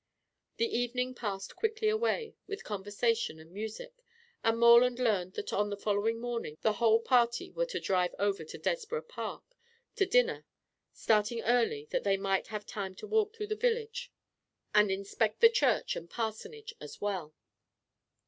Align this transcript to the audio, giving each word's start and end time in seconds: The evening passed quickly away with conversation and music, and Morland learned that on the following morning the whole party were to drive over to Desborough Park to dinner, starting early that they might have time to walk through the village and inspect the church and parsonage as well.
The 0.57 0.65
evening 0.65 1.13
passed 1.13 1.55
quickly 1.55 1.87
away 1.87 2.33
with 2.47 2.63
conversation 2.63 3.39
and 3.39 3.51
music, 3.51 4.03
and 4.43 4.57
Morland 4.59 4.97
learned 4.97 5.33
that 5.35 5.53
on 5.53 5.69
the 5.69 5.77
following 5.77 6.19
morning 6.19 6.57
the 6.61 6.73
whole 6.73 6.99
party 6.99 7.51
were 7.51 7.67
to 7.67 7.79
drive 7.79 8.15
over 8.17 8.43
to 8.43 8.57
Desborough 8.57 9.03
Park 9.07 9.43
to 9.97 10.07
dinner, 10.07 10.47
starting 10.91 11.41
early 11.43 11.85
that 11.91 12.03
they 12.03 12.17
might 12.17 12.47
have 12.47 12.65
time 12.65 12.95
to 12.95 13.05
walk 13.05 13.35
through 13.35 13.45
the 13.45 13.55
village 13.55 14.11
and 14.73 14.89
inspect 14.89 15.39
the 15.39 15.49
church 15.51 15.95
and 15.95 16.09
parsonage 16.09 16.73
as 16.81 16.99
well. 16.99 17.35